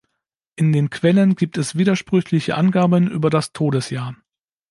In 0.55 0.73
den 0.73 0.89
Quellen 0.89 1.35
gibt 1.35 1.59
es 1.59 1.75
widersprüchliche 1.75 2.57
Angaben 2.57 3.07
über 3.07 3.29
das 3.29 3.51
Todesjahr. 3.53 4.15